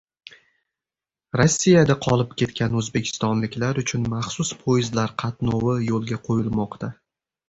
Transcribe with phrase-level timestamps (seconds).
[1.41, 6.91] Rossiyada qolib ketgan o‘zbekistonliklar uchun maxsus poyezdlar qatnovi yo‘lga qo‘yilmoqda